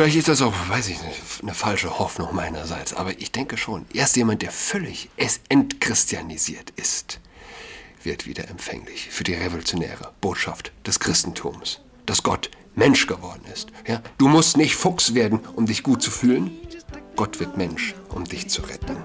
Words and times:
Vielleicht 0.00 0.16
ist 0.16 0.28
das 0.28 0.40
auch, 0.40 0.54
weiß 0.70 0.88
ich 0.88 1.02
nicht, 1.02 1.20
eine 1.42 1.52
falsche 1.52 1.98
Hoffnung 1.98 2.34
meinerseits, 2.34 2.94
aber 2.94 3.18
ich 3.18 3.32
denke 3.32 3.58
schon, 3.58 3.84
erst 3.92 4.16
jemand, 4.16 4.40
der 4.40 4.50
völlig 4.50 5.10
entchristianisiert 5.50 6.70
ist, 6.76 7.20
wird 8.02 8.26
wieder 8.26 8.48
empfänglich 8.48 9.10
für 9.10 9.24
die 9.24 9.34
revolutionäre 9.34 10.10
Botschaft 10.22 10.72
des 10.86 11.00
Christentums, 11.00 11.82
dass 12.06 12.22
Gott 12.22 12.50
Mensch 12.74 13.06
geworden 13.08 13.42
ist. 13.52 13.72
Ja? 13.86 14.00
Du 14.16 14.28
musst 14.28 14.56
nicht 14.56 14.74
Fuchs 14.74 15.12
werden, 15.12 15.40
um 15.54 15.66
dich 15.66 15.82
gut 15.82 16.00
zu 16.00 16.10
fühlen. 16.10 16.50
Gott 17.14 17.38
wird 17.38 17.58
Mensch, 17.58 17.94
um 18.08 18.24
dich 18.24 18.48
zu 18.48 18.62
retten. 18.62 18.96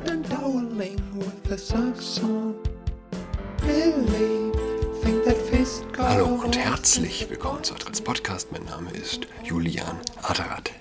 Hallo 5.97 6.25
und 6.27 6.57
herzlich 6.57 7.29
willkommen 7.29 7.65
zu 7.65 7.75
Adrats 7.75 7.99
Podcast. 7.99 8.53
Mein 8.53 8.63
Name 8.63 8.91
ist 8.91 9.27
Julian 9.43 9.99
Adrat. 10.21 10.71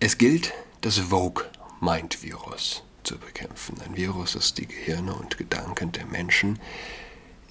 Es 0.00 0.18
gilt, 0.18 0.52
das 0.80 0.98
Vogue-Mind-Virus 0.98 2.82
zu 3.04 3.18
bekämpfen. 3.18 3.80
Ein 3.82 3.96
Virus, 3.96 4.32
das 4.32 4.54
die 4.54 4.66
Gehirne 4.66 5.14
und 5.14 5.38
Gedanken 5.38 5.92
der 5.92 6.06
Menschen 6.06 6.58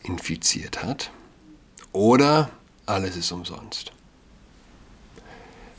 infiziert 0.03 0.83
hat. 0.83 1.11
Oder 1.91 2.51
alles 2.85 3.15
ist 3.15 3.31
umsonst. 3.31 3.91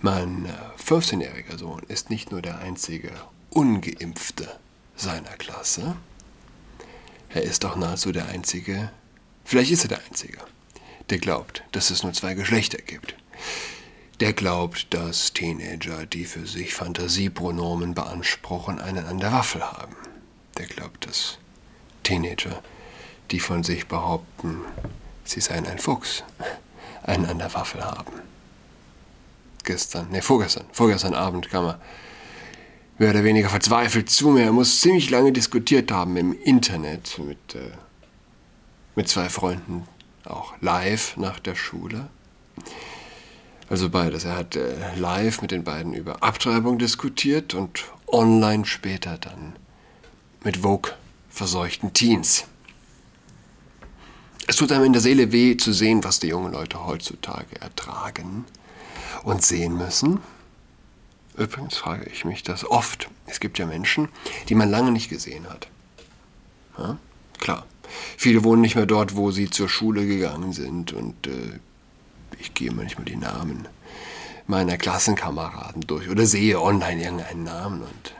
Mein 0.00 0.48
15-jähriger 0.78 1.54
äh, 1.54 1.58
Sohn 1.58 1.82
ist 1.88 2.10
nicht 2.10 2.30
nur 2.30 2.42
der 2.42 2.58
einzige 2.58 3.12
ungeimpfte 3.50 4.58
seiner 4.96 5.30
Klasse, 5.30 5.96
er 7.30 7.42
ist 7.42 7.64
auch 7.64 7.74
nahezu 7.74 8.12
der 8.12 8.26
einzige, 8.26 8.90
vielleicht 9.44 9.72
ist 9.72 9.84
er 9.84 9.88
der 9.88 10.04
einzige, 10.04 10.38
der 11.10 11.18
glaubt, 11.18 11.64
dass 11.72 11.90
es 11.90 12.04
nur 12.04 12.12
zwei 12.12 12.34
Geschlechter 12.34 12.78
gibt. 12.78 13.16
Der 14.20 14.32
glaubt, 14.32 14.94
dass 14.94 15.32
Teenager, 15.32 16.06
die 16.06 16.24
für 16.24 16.46
sich 16.46 16.74
Fantasiepronomen 16.74 17.94
beanspruchen, 17.94 18.80
einen 18.80 19.04
an 19.06 19.18
der 19.18 19.32
Waffel 19.32 19.62
haben. 19.62 19.96
Der 20.56 20.66
glaubt, 20.66 21.06
dass 21.06 21.38
Teenager, 22.04 22.62
die 23.32 23.40
von 23.40 23.64
sich 23.64 23.88
behaupten, 23.88 24.60
sie 25.24 25.40
seien 25.40 25.66
ein 25.66 25.80
Fuchs, 25.80 26.22
einen 27.02 27.26
an 27.26 27.38
der 27.38 27.52
Waffel 27.54 27.84
haben. 27.84 28.12
Gestern, 29.64 30.10
ne, 30.10 30.22
vorgestern, 30.22 30.66
vorgestern 30.72 31.14
Abend 31.14 31.50
kam 31.50 31.66
er 31.66 31.80
mehr 32.98 33.10
oder 33.10 33.24
weniger 33.24 33.48
verzweifelt 33.48 34.10
zu 34.10 34.28
mir. 34.28 34.44
Er 34.44 34.52
muss 34.52 34.80
ziemlich 34.80 35.10
lange 35.10 35.32
diskutiert 35.32 35.90
haben 35.90 36.16
im 36.16 36.32
Internet 36.44 37.18
mit, 37.18 37.56
äh, 37.56 37.72
mit 38.94 39.08
zwei 39.08 39.28
Freunden, 39.28 39.88
auch 40.24 40.54
live 40.60 41.16
nach 41.16 41.40
der 41.40 41.56
Schule. 41.56 42.08
Also 43.68 43.88
beides. 43.88 44.24
Er 44.24 44.36
hat 44.36 44.56
äh, 44.56 44.74
live 44.96 45.40
mit 45.42 45.50
den 45.50 45.64
beiden 45.64 45.94
über 45.94 46.22
Abtreibung 46.22 46.78
diskutiert 46.78 47.54
und 47.54 47.84
online 48.06 48.66
später 48.66 49.18
dann 49.18 49.56
mit 50.42 50.58
Vogue 50.58 50.92
verseuchten 51.30 51.92
Teens. 51.92 52.44
Es 54.46 54.56
tut 54.56 54.70
einem 54.72 54.84
in 54.84 54.92
der 54.92 55.00
Seele 55.00 55.32
weh 55.32 55.56
zu 55.56 55.72
sehen, 55.72 56.04
was 56.04 56.20
die 56.20 56.28
jungen 56.28 56.52
Leute 56.52 56.84
heutzutage 56.84 57.60
ertragen 57.60 58.44
und 59.22 59.42
sehen 59.42 59.76
müssen. 59.76 60.20
Übrigens 61.36 61.76
frage 61.76 62.08
ich 62.10 62.24
mich 62.24 62.42
das 62.42 62.64
oft. 62.64 63.08
Es 63.26 63.40
gibt 63.40 63.58
ja 63.58 63.66
Menschen, 63.66 64.08
die 64.48 64.54
man 64.54 64.70
lange 64.70 64.92
nicht 64.92 65.08
gesehen 65.08 65.48
hat. 65.48 65.68
Ja? 66.78 66.98
Klar. 67.38 67.66
Viele 68.16 68.44
wohnen 68.44 68.60
nicht 68.60 68.76
mehr 68.76 68.86
dort, 68.86 69.16
wo 69.16 69.30
sie 69.30 69.50
zur 69.50 69.68
Schule 69.68 70.06
gegangen 70.06 70.52
sind 70.52 70.92
und 70.92 71.26
äh, 71.26 71.58
ich 72.44 72.54
gehe 72.54 72.72
manchmal 72.72 73.04
die 73.04 73.16
Namen 73.16 73.66
meiner 74.46 74.76
Klassenkameraden 74.76 75.82
durch 75.82 76.08
oder 76.08 76.26
sehe 76.26 76.60
online 76.60 77.02
irgendeinen 77.02 77.44
Namen 77.44 77.82
und 77.82 78.14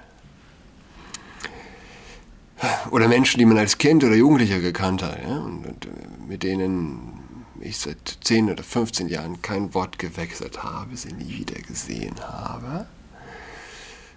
oder 2.91 3.09
Menschen, 3.09 3.39
die 3.39 3.45
man 3.45 3.59
als 3.59 3.77
Kind 3.77 4.05
oder 4.05 4.15
Jugendlicher 4.15 4.61
gekannt 4.61 5.03
hat, 5.03 5.19
ja, 5.23 5.37
und, 5.37 5.67
und, 5.67 5.85
äh, 5.85 5.91
mit 6.27 6.43
denen 6.43 7.13
ich 7.61 7.79
seit 7.79 8.19
10 8.23 8.51
oder 8.51 8.63
15 8.63 9.09
Jahren 9.09 9.43
kein 9.43 9.75
Wort 9.75 9.99
gewechselt 9.99 10.63
habe, 10.63 10.97
sie 10.97 11.13
nie 11.13 11.39
wieder 11.39 11.61
gesehen 11.61 12.15
habe. 12.21 12.87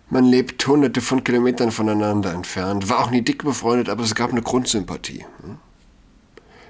Man 0.09 0.23
lebt 0.25 0.65
hunderte 0.65 1.01
von 1.01 1.23
Kilometern 1.23 1.71
voneinander 1.71 2.33
entfernt, 2.33 2.89
war 2.89 2.99
auch 2.99 3.11
nie 3.11 3.21
dick 3.21 3.43
befreundet, 3.43 3.89
aber 3.89 4.03
es 4.03 4.15
gab 4.15 4.31
eine 4.31 4.41
Grundsympathie. 4.41 5.25
Hm? 5.41 5.57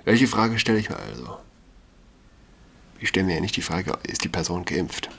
Welche 0.06 0.28
Frage 0.28 0.58
stelle 0.58 0.80
ich 0.80 0.90
mir 0.90 0.97
also? 0.97 1.38
Ich 3.00 3.09
stelle 3.09 3.25
mir 3.25 3.35
ja 3.35 3.41
nicht 3.41 3.56
die 3.56 3.62
Frage, 3.62 3.97
ist 4.03 4.24
die 4.24 4.30
Person 4.30 4.66
geimpft? 4.66 5.09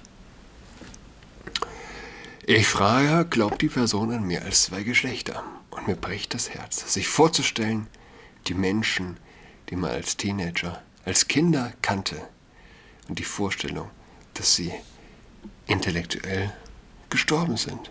Ich 2.47 2.67
frage, 2.67 3.29
glaubt 3.29 3.63
die 3.63 3.69
Person 3.69 4.13
an 4.13 4.27
mehr 4.27 4.43
als 4.43 4.65
zwei 4.65 4.83
Geschlechter? 4.83 5.45
Und 5.71 5.87
mir 5.87 5.97
bricht 5.97 6.35
das 6.35 6.51
Herz, 6.51 6.93
sich 6.93 7.07
vorzustellen, 7.07 7.87
die 8.47 8.55
Menschen, 8.55 9.19
die 9.69 9.77
man 9.77 9.91
als 9.91 10.17
Teenager, 10.17 10.83
als 11.05 11.29
Kinder 11.29 11.73
kannte, 11.83 12.17
und 13.09 13.19
die 13.19 13.25
Vorstellung, 13.25 13.91
dass 14.35 14.55
sie 14.55 14.73
intellektuell 15.67 16.53
gestorben 17.11 17.57
sind. 17.57 17.91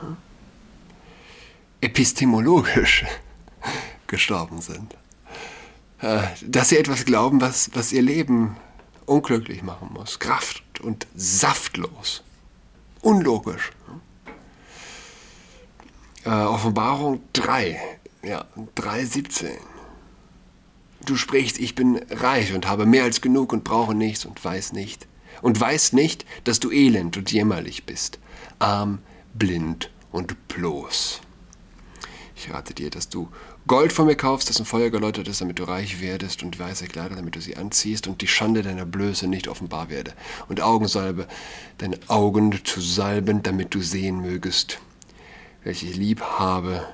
Hm? 0.00 0.16
Epistemologisch 1.80 3.04
gestorben 4.06 4.60
sind. 4.60 4.96
Äh, 6.00 6.22
dass 6.44 6.68
sie 6.68 6.78
etwas 6.78 7.04
glauben, 7.04 7.40
was, 7.40 7.70
was 7.74 7.92
ihr 7.92 8.02
Leben 8.02 8.56
unglücklich 9.06 9.62
machen 9.62 9.90
muss. 9.92 10.18
Kraft 10.18 10.62
und 10.80 11.06
saftlos. 11.14 12.22
Unlogisch. 13.00 13.72
Äh, 16.24 16.30
Offenbarung 16.30 17.20
3, 17.32 17.80
ja, 18.24 18.44
3,17. 18.76 19.50
Du 21.04 21.16
sprichst, 21.16 21.58
ich 21.58 21.74
bin 21.76 22.00
reich 22.10 22.52
und 22.52 22.66
habe 22.66 22.84
mehr 22.84 23.04
als 23.04 23.20
genug 23.20 23.52
und 23.52 23.62
brauche 23.62 23.94
nichts 23.94 24.24
und 24.24 24.44
weiß 24.44 24.72
nicht. 24.72 25.06
Und 25.40 25.60
weiß 25.60 25.92
nicht, 25.92 26.26
dass 26.44 26.58
du 26.58 26.72
elend 26.72 27.16
und 27.16 27.30
jämmerlich 27.30 27.84
bist, 27.84 28.18
arm, 28.58 28.98
blind 29.34 29.90
und 30.10 30.48
bloß. 30.48 31.20
Ich 32.34 32.52
rate 32.52 32.74
dir, 32.74 32.90
dass 32.90 33.08
du 33.08 33.28
Gold 33.66 33.92
von 33.92 34.06
mir 34.06 34.14
kaufst, 34.14 34.48
das 34.48 34.60
ein 34.60 34.64
Feuer 34.64 34.90
geläutert 34.90 35.26
ist, 35.26 35.40
damit 35.40 35.58
du 35.58 35.64
reich 35.64 36.00
werdest, 36.00 36.44
und 36.44 36.56
weiße 36.56 36.86
Kleider, 36.86 37.16
damit 37.16 37.34
du 37.34 37.40
sie 37.40 37.56
anziehst, 37.56 38.06
und 38.06 38.22
die 38.22 38.28
Schande 38.28 38.62
deiner 38.62 38.86
Blöße 38.86 39.26
nicht 39.26 39.48
offenbar 39.48 39.90
werde, 39.90 40.12
und 40.48 40.60
Augensalbe, 40.60 41.26
deine 41.78 41.98
Augen 42.06 42.64
zu 42.64 42.80
salben, 42.80 43.42
damit 43.42 43.74
du 43.74 43.80
sehen 43.80 44.20
mögest, 44.20 44.78
welche 45.64 45.86
ich 45.86 45.96
lieb 45.96 46.20
habe, 46.20 46.86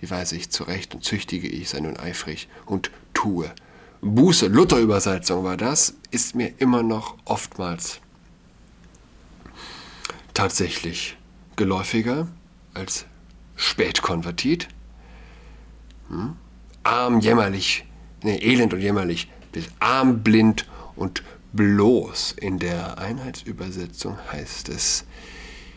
wie 0.00 0.10
weiß 0.10 0.32
ich 0.32 0.50
zurecht 0.50 0.94
und 0.94 1.04
züchtige 1.04 1.46
ich, 1.46 1.68
sei 1.68 1.80
nun 1.80 1.96
eifrig 1.96 2.48
und 2.66 2.90
tue. 3.14 3.52
Buße, 4.00 4.48
Luther-Übersetzung 4.48 5.44
war 5.44 5.56
das, 5.56 5.94
ist 6.10 6.34
mir 6.34 6.52
immer 6.58 6.82
noch 6.82 7.16
oftmals 7.26 8.00
tatsächlich 10.34 11.16
geläufiger 11.54 12.28
als 12.74 13.06
Spätkonvertit. 13.56 14.68
Hm? 16.08 16.36
Arm, 16.82 17.20
jämmerlich, 17.20 17.84
ne, 18.22 18.42
elend 18.42 18.72
und 18.72 18.80
jämmerlich, 18.80 19.30
bis 19.52 19.68
arm, 19.78 20.22
blind 20.22 20.66
und 20.96 21.22
bloß. 21.52 22.32
In 22.40 22.58
der 22.58 22.98
Einheitsübersetzung 22.98 24.16
heißt 24.32 24.68
es, 24.68 25.04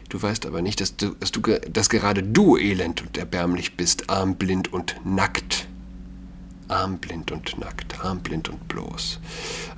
du 0.09 0.21
weißt 0.21 0.45
aber 0.45 0.61
nicht, 0.61 0.81
dass, 0.81 0.95
du, 0.95 1.15
dass, 1.15 1.31
du, 1.31 1.41
dass 1.41 1.89
gerade 1.89 2.23
du 2.23 2.57
elend 2.57 3.01
und 3.01 3.17
erbärmlich 3.17 3.77
bist, 3.77 4.09
arm, 4.09 4.35
blind 4.35 4.71
und 4.71 4.95
nackt. 5.03 5.67
Arm, 6.67 6.99
blind 6.99 7.31
und 7.31 7.59
nackt, 7.59 8.03
arm, 8.03 8.19
blind 8.19 8.47
und 8.47 8.67
bloß. 8.67 9.19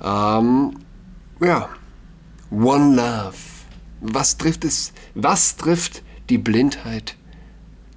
Ähm, 0.02 0.78
ja, 1.40 1.68
One 2.50 2.94
Love. 2.94 3.36
Was 4.00 4.36
trifft 4.36 4.64
es, 4.64 4.92
was 5.14 5.56
trifft 5.56 6.02
die 6.28 6.38
Blindheit 6.38 7.16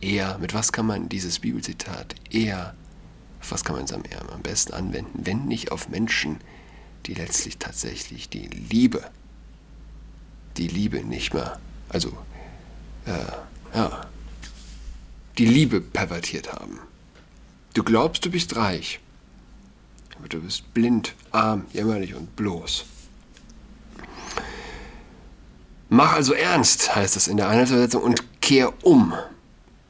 eher, 0.01 0.37
mit 0.37 0.53
was 0.53 0.71
kann 0.71 0.85
man 0.85 1.09
dieses 1.09 1.39
Bibelzitat 1.39 2.15
eher, 2.31 2.75
auf 3.41 3.51
was 3.51 3.63
kann 3.63 3.75
man 3.75 3.85
es 3.85 3.93
am, 3.93 4.03
am 4.33 4.41
besten 4.41 4.73
anwenden, 4.73 5.25
wenn 5.25 5.45
nicht 5.45 5.71
auf 5.71 5.89
Menschen, 5.89 6.39
die 7.05 7.13
letztlich 7.13 7.57
tatsächlich 7.57 8.29
die 8.29 8.47
Liebe, 8.47 9.03
die 10.57 10.67
Liebe 10.67 11.03
nicht 11.03 11.33
mehr, 11.33 11.59
also, 11.89 12.11
äh, 13.05 13.75
ja, 13.75 14.07
die 15.37 15.45
Liebe 15.45 15.81
pervertiert 15.81 16.51
haben. 16.51 16.79
Du 17.73 17.83
glaubst, 17.83 18.25
du 18.25 18.31
bist 18.31 18.55
reich, 18.55 18.99
aber 20.17 20.27
du 20.27 20.41
bist 20.41 20.73
blind, 20.73 21.13
arm, 21.31 21.65
jämmerlich 21.73 22.15
und 22.15 22.35
bloß. 22.35 22.85
Mach 25.89 26.13
also 26.13 26.33
ernst, 26.33 26.95
heißt 26.95 27.15
es 27.15 27.27
in 27.27 27.37
der 27.37 27.47
Einheitsübersetzung, 27.47 28.01
und 28.01 28.41
kehr 28.41 28.73
um. 28.83 29.13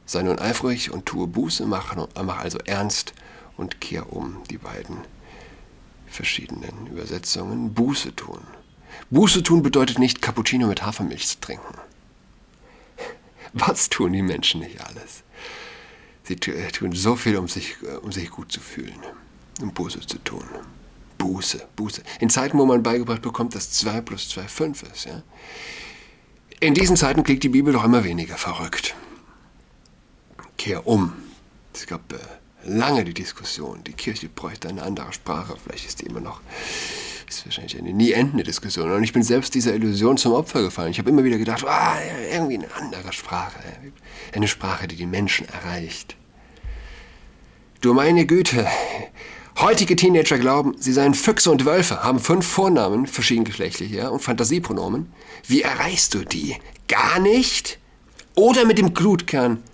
Sei 0.08 0.22
nun 0.22 0.38
eifrig 0.38 0.90
und 0.90 1.04
tue 1.04 1.26
Buße, 1.26 1.66
mach, 1.66 1.94
mach 1.94 2.38
also 2.38 2.56
ernst 2.64 3.12
und 3.58 3.82
kehr 3.82 4.10
um. 4.10 4.42
Die 4.48 4.56
beiden 4.56 4.96
verschiedenen 6.06 6.86
Übersetzungen. 6.86 7.74
Buße 7.74 8.16
tun. 8.16 8.40
Buße 9.10 9.42
tun 9.42 9.62
bedeutet 9.62 9.98
nicht, 9.98 10.22
Cappuccino 10.22 10.66
mit 10.66 10.82
Hafermilch 10.82 11.28
zu 11.28 11.40
trinken. 11.40 11.74
Was 13.52 13.90
tun 13.90 14.14
die 14.14 14.22
Menschen 14.22 14.60
nicht 14.60 14.80
alles? 14.80 15.24
Sie 16.24 16.36
tun 16.36 16.92
so 16.92 17.14
viel, 17.14 17.36
um 17.36 17.46
sich, 17.46 17.76
um 18.00 18.10
sich 18.10 18.30
gut 18.30 18.50
zu 18.50 18.60
fühlen, 18.60 18.98
um 19.60 19.74
Buße 19.74 20.00
zu 20.00 20.16
tun. 20.24 20.44
Buße, 21.18 21.68
Buße. 21.76 22.02
In 22.18 22.30
Zeiten, 22.30 22.58
wo 22.58 22.64
man 22.64 22.82
beigebracht 22.82 23.20
bekommt, 23.20 23.54
dass 23.54 23.72
2 23.72 24.00
plus 24.00 24.30
2 24.30 24.48
5 24.48 24.82
ist. 24.84 25.04
Ja? 25.04 25.22
In 26.60 26.72
diesen 26.72 26.96
Zeiten 26.96 27.24
klingt 27.24 27.42
die 27.42 27.50
Bibel 27.50 27.74
doch 27.74 27.84
immer 27.84 28.04
weniger 28.04 28.38
verrückt. 28.38 28.94
Kehr 30.58 30.86
um. 30.86 31.12
Es 31.72 31.86
gab 31.86 32.12
äh, 32.12 32.16
lange 32.64 33.04
die 33.04 33.14
Diskussion, 33.14 33.82
die 33.84 33.92
Kirche 33.92 34.28
bräuchte 34.28 34.68
eine 34.68 34.82
andere 34.82 35.12
Sprache. 35.12 35.56
Vielleicht 35.62 35.86
ist 35.86 36.02
die 36.02 36.06
immer 36.06 36.20
noch, 36.20 36.40
ist 37.28 37.46
wahrscheinlich 37.46 37.78
eine 37.78 37.92
nie 37.92 38.12
endende 38.12 38.44
Diskussion. 38.44 38.90
Und 38.90 39.04
ich 39.04 39.12
bin 39.12 39.22
selbst 39.22 39.54
dieser 39.54 39.74
Illusion 39.74 40.18
zum 40.18 40.32
Opfer 40.34 40.62
gefallen. 40.62 40.90
Ich 40.90 40.98
habe 40.98 41.08
immer 41.08 41.24
wieder 41.24 41.38
gedacht, 41.38 41.64
ah, 41.66 41.96
irgendwie 42.30 42.56
eine 42.56 42.74
andere 42.74 43.12
Sprache. 43.12 43.58
Eine 44.34 44.48
Sprache, 44.48 44.88
die 44.88 44.96
die 44.96 45.06
Menschen 45.06 45.48
erreicht. 45.48 46.16
Du 47.80 47.94
meine 47.94 48.26
Güte, 48.26 48.66
Heutige 49.60 49.96
Teenager 49.96 50.38
glauben, 50.38 50.76
sie 50.78 50.92
seien 50.92 51.14
Füchse 51.14 51.50
und 51.50 51.64
Wölfe, 51.64 52.04
haben 52.04 52.20
fünf 52.20 52.46
Vornamen, 52.46 53.08
verschiedengeschlechtlich, 53.08 53.90
ja, 53.90 54.08
und 54.08 54.20
Fantasiepronomen. 54.20 55.12
Wie 55.48 55.62
erreichst 55.62 56.14
du 56.14 56.24
die? 56.24 56.54
Gar 56.86 57.18
nicht? 57.18 57.80
Oder 58.36 58.64
mit 58.64 58.78
dem 58.78 58.94
Glutkern 58.94 59.64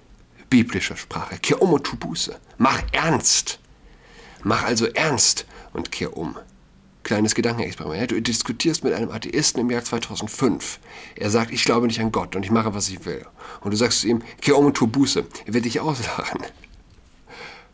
biblischer 0.54 0.96
Sprache. 0.96 1.36
Kehr 1.38 1.60
um 1.60 1.72
und 1.72 1.82
tu 1.82 1.96
Buße. 1.96 2.38
Mach 2.58 2.80
ernst. 2.92 3.58
Mach 4.44 4.62
also 4.62 4.86
ernst 4.86 5.46
und 5.72 5.90
kehr 5.90 6.16
um. 6.16 6.36
Kleines 7.02 7.34
Gedankenexperiment. 7.34 8.12
Du 8.12 8.22
diskutierst 8.22 8.84
mit 8.84 8.92
einem 8.92 9.10
Atheisten 9.10 9.60
im 9.62 9.70
Jahr 9.70 9.82
2005. 9.82 10.78
Er 11.16 11.30
sagt, 11.30 11.52
ich 11.52 11.64
glaube 11.64 11.88
nicht 11.88 11.98
an 11.98 12.12
Gott 12.12 12.36
und 12.36 12.44
ich 12.44 12.52
mache, 12.52 12.72
was 12.72 12.88
ich 12.88 13.04
will. 13.04 13.26
Und 13.62 13.72
du 13.72 13.76
sagst 13.76 14.02
zu 14.02 14.06
ihm, 14.06 14.22
kehr 14.42 14.56
um 14.56 14.66
und 14.66 14.76
tu 14.76 14.86
Buße. 14.86 15.26
Er 15.44 15.54
wird 15.54 15.64
dich 15.64 15.80
auslachen. 15.80 16.44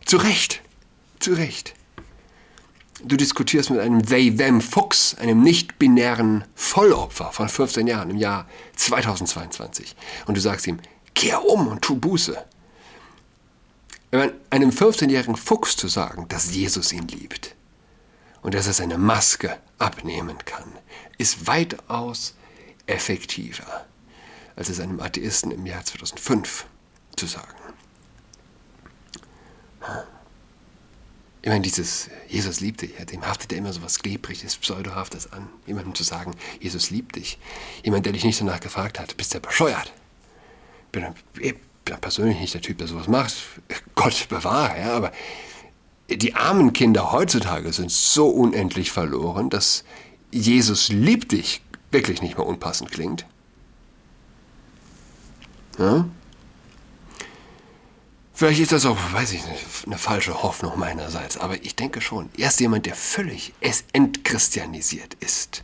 Zu 0.06 0.16
Recht. 0.16 0.62
Zu 1.18 1.34
Recht. 1.34 1.74
Du 3.04 3.16
diskutierst 3.16 3.68
mit 3.68 3.80
einem 3.80 4.02
They-Them-Fuchs, 4.02 5.16
einem 5.16 5.42
nicht-binären 5.42 6.44
Vollopfer 6.54 7.30
von 7.30 7.50
15 7.50 7.86
Jahren 7.86 8.08
im 8.08 8.16
Jahr 8.16 8.48
2022. 8.76 9.94
Und 10.24 10.38
du 10.38 10.40
sagst 10.40 10.66
ihm, 10.66 10.78
kehr 11.14 11.44
um 11.44 11.68
und 11.68 11.82
tu 11.82 11.96
Buße. 11.96 12.42
Einem 14.12 14.70
15-jährigen 14.70 15.36
Fuchs 15.36 15.76
zu 15.76 15.86
sagen, 15.86 16.26
dass 16.28 16.52
Jesus 16.52 16.92
ihn 16.92 17.06
liebt 17.06 17.54
und 18.42 18.54
dass 18.54 18.66
er 18.66 18.72
seine 18.72 18.98
Maske 18.98 19.56
abnehmen 19.78 20.38
kann, 20.44 20.72
ist 21.18 21.46
weitaus 21.46 22.34
effektiver, 22.86 23.86
als 24.56 24.68
es 24.68 24.80
einem 24.80 25.00
Atheisten 25.00 25.52
im 25.52 25.64
Jahr 25.64 25.84
2005 25.84 26.66
zu 27.16 27.26
sagen. 27.26 27.54
Ich 31.42 31.48
meine, 31.48 31.62
dieses 31.62 32.10
Jesus 32.28 32.60
liebt 32.60 32.82
dich, 32.82 32.92
dem 33.06 33.24
haftet 33.24 33.52
ja 33.52 33.58
immer 33.58 33.72
so 33.72 33.80
was 33.80 34.00
Klebriges, 34.00 34.56
Pseudohaftes 34.56 35.32
an. 35.32 35.48
Jemandem 35.66 35.94
zu 35.94 36.02
sagen, 36.02 36.32
Jesus 36.60 36.90
liebt 36.90 37.16
dich. 37.16 37.38
Jemand, 37.82 38.04
der 38.04 38.12
dich 38.12 38.24
nicht 38.24 38.40
danach 38.40 38.60
gefragt 38.60 38.98
hat, 38.98 39.16
bist 39.16 39.34
du 39.34 39.40
bescheuert. 39.40 39.92
Bin 41.84 41.96
persönlich 42.00 42.38
nicht 42.38 42.54
der 42.54 42.60
Typ, 42.60 42.78
der 42.78 42.86
sowas 42.86 43.08
macht. 43.08 43.34
Gott 43.94 44.28
bewahre, 44.28 44.78
ja, 44.78 44.96
aber 44.96 45.12
die 46.08 46.34
armen 46.34 46.72
Kinder 46.72 47.12
heutzutage 47.12 47.72
sind 47.72 47.90
so 47.90 48.28
unendlich 48.28 48.90
verloren, 48.90 49.50
dass 49.50 49.84
Jesus 50.32 50.88
liebt 50.88 51.32
dich 51.32 51.62
wirklich 51.90 52.22
nicht 52.22 52.36
mehr 52.36 52.46
unpassend 52.46 52.90
klingt. 52.90 53.26
Ja? 55.78 56.06
Vielleicht 58.32 58.60
ist 58.60 58.72
das 58.72 58.86
auch, 58.86 58.96
weiß 59.12 59.32
ich 59.32 59.46
nicht, 59.46 59.64
eine 59.86 59.98
falsche 59.98 60.42
Hoffnung 60.42 60.78
meinerseits, 60.78 61.36
aber 61.36 61.62
ich 61.62 61.76
denke 61.76 62.00
schon, 62.00 62.30
erst 62.36 62.60
jemand, 62.60 62.86
der 62.86 62.94
völlig 62.94 63.52
entchristianisiert 63.92 65.14
ist, 65.20 65.62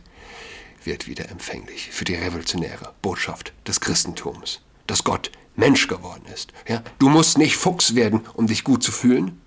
wird 0.83 1.07
wieder 1.07 1.29
empfänglich 1.29 1.89
für 1.91 2.05
die 2.05 2.15
revolutionäre 2.15 2.93
Botschaft 3.01 3.51
des 3.67 3.81
Christentums, 3.81 4.61
dass 4.85 5.03
Gott 5.03 5.31
Mensch 5.57 5.87
geworden 5.87 6.23
ist. 6.33 6.53
Ja? 6.67 6.81
Du 6.99 7.09
musst 7.09 7.37
nicht 7.37 7.57
Fuchs 7.57 7.95
werden, 7.95 8.21
um 8.35 8.47
dich 8.47 8.63
gut 8.63 8.81
zu 8.83 8.93
fühlen. 8.93 9.41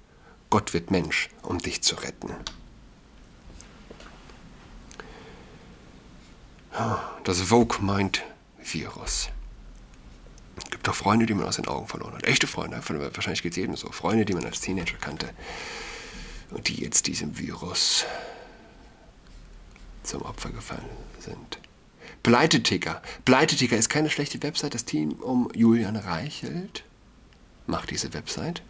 Gott 0.50 0.74
wird 0.74 0.90
Mensch, 0.90 1.30
um 1.42 1.58
dich 1.58 1.82
zu 1.82 1.94
retten. 1.94 2.34
Das 7.24 7.40
Vogue-Mind-Virus. 7.40 9.28
Es 10.56 10.70
gibt 10.70 10.88
auch 10.88 10.94
Freunde, 10.94 11.26
die 11.26 11.34
man 11.34 11.46
aus 11.46 11.56
den 11.56 11.68
Augen 11.68 11.86
verloren 11.86 12.14
hat. 12.14 12.24
Echte 12.24 12.46
Freunde, 12.46 12.76
wahrscheinlich 13.14 13.42
geht 13.42 13.52
es 13.52 13.56
jedem 13.56 13.76
so. 13.76 13.90
Freunde, 13.92 14.24
die 14.24 14.34
man 14.34 14.44
als 14.44 14.60
Teenager 14.60 14.96
kannte 15.00 15.30
und 16.50 16.66
die 16.68 16.82
jetzt 16.82 17.06
diesem 17.06 17.38
Virus 17.38 18.04
zum 20.02 20.22
Opfer 20.22 20.50
gefallen 20.50 20.90
sind. 21.20 21.59
Pleiteticker. 22.22 23.00
Pleiteticker 23.25 23.76
ist 23.76 23.88
keine 23.88 24.11
schlechte 24.11 24.43
Website. 24.43 24.75
Das 24.75 24.84
Team 24.84 25.12
um 25.12 25.49
Julian 25.55 25.96
Reichelt 25.96 26.84
macht 27.67 27.90
diese 27.90 28.12
Website. 28.12 28.62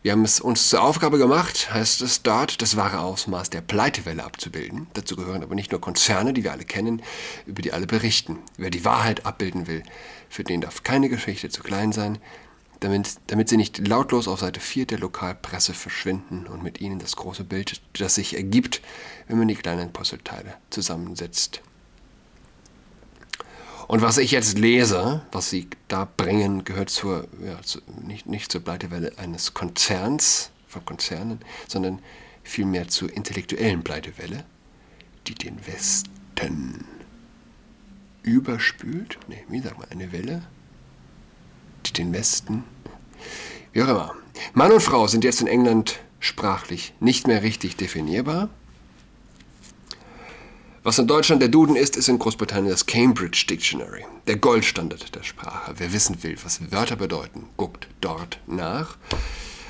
Wir 0.00 0.12
haben 0.12 0.24
es 0.24 0.40
uns 0.40 0.68
zur 0.68 0.80
Aufgabe 0.80 1.18
gemacht, 1.18 1.74
heißt 1.74 2.02
es 2.02 2.22
dort, 2.22 2.62
das 2.62 2.76
wahre 2.76 3.00
Ausmaß 3.00 3.50
der 3.50 3.60
Pleitewelle 3.60 4.24
abzubilden. 4.24 4.86
Dazu 4.94 5.16
gehören 5.16 5.42
aber 5.42 5.56
nicht 5.56 5.72
nur 5.72 5.80
Konzerne, 5.80 6.32
die 6.32 6.44
wir 6.44 6.52
alle 6.52 6.64
kennen, 6.64 7.02
über 7.46 7.62
die 7.62 7.72
alle 7.72 7.86
berichten. 7.86 8.38
Wer 8.56 8.70
die 8.70 8.84
Wahrheit 8.84 9.26
abbilden 9.26 9.66
will, 9.66 9.82
für 10.28 10.44
den 10.44 10.60
darf 10.60 10.84
keine 10.84 11.08
Geschichte 11.08 11.48
zu 11.48 11.62
klein 11.62 11.92
sein, 11.92 12.18
damit, 12.80 13.18
damit 13.26 13.48
sie 13.48 13.56
nicht 13.56 13.86
lautlos 13.86 14.28
auf 14.28 14.40
Seite 14.40 14.60
4 14.60 14.86
der 14.86 14.98
Lokalpresse 14.98 15.74
verschwinden 15.74 16.46
und 16.46 16.62
mit 16.62 16.80
ihnen 16.80 16.98
das 16.98 17.16
große 17.16 17.44
Bild, 17.44 17.80
das 17.94 18.14
sich 18.14 18.36
ergibt, 18.36 18.80
wenn 19.26 19.38
man 19.38 19.48
die 19.48 19.54
kleinen 19.54 19.92
Puzzleteile 19.92 20.54
zusammensetzt. 20.70 21.60
Und 23.86 24.02
was 24.02 24.18
ich 24.18 24.32
jetzt 24.32 24.58
lese, 24.58 25.22
was 25.32 25.48
sie 25.48 25.68
da 25.88 26.06
bringen, 26.16 26.64
gehört 26.64 26.90
zur, 26.90 27.26
ja, 27.44 27.60
zu, 27.62 27.80
nicht, 28.06 28.26
nicht 28.26 28.52
zur 28.52 28.60
Pleitewelle 28.60 29.16
eines 29.16 29.54
Konzerns, 29.54 30.50
von 30.68 30.84
Konzernen, 30.84 31.40
sondern 31.66 32.00
vielmehr 32.44 32.88
zur 32.88 33.12
intellektuellen 33.12 33.82
Pleitewelle, 33.82 34.44
die 35.26 35.34
den 35.34 35.66
Westen 35.66 36.84
überspült. 38.22 39.18
Nee, 39.28 39.44
wie 39.48 39.60
sagt 39.60 39.78
man, 39.78 39.90
eine 39.90 40.12
Welle, 40.12 40.42
den 41.98 42.12
Westen, 42.12 42.64
wie 43.72 43.82
auch 43.82 43.88
immer. 43.88 44.14
Mann 44.54 44.72
und 44.72 44.82
Frau 44.82 45.06
sind 45.06 45.24
jetzt 45.24 45.40
in 45.40 45.46
England 45.46 45.98
sprachlich 46.20 46.94
nicht 47.00 47.26
mehr 47.26 47.42
richtig 47.42 47.76
definierbar. 47.76 48.48
Was 50.82 50.98
in 50.98 51.06
Deutschland 51.06 51.42
der 51.42 51.48
Duden 51.48 51.76
ist, 51.76 51.96
ist 51.96 52.08
in 52.08 52.18
Großbritannien 52.18 52.70
das 52.70 52.86
Cambridge 52.86 53.44
Dictionary, 53.48 54.04
der 54.26 54.36
Goldstandard 54.36 55.14
der 55.14 55.22
Sprache. 55.22 55.74
Wer 55.76 55.92
wissen 55.92 56.22
will, 56.22 56.36
was 56.42 56.72
Wörter 56.72 56.96
bedeuten, 56.96 57.44
guckt 57.56 57.88
dort 58.00 58.40
nach 58.46 58.96